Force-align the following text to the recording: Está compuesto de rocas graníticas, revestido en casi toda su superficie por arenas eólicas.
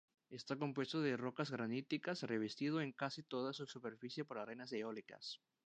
Está 0.31 0.55
compuesto 0.55 0.99
de 0.99 1.15
rocas 1.15 1.51
graníticas, 1.51 2.23
revestido 2.23 2.81
en 2.81 2.91
casi 2.91 3.21
toda 3.21 3.53
su 3.53 3.67
superficie 3.67 4.25
por 4.25 4.39
arenas 4.39 4.73
eólicas. 4.73 5.39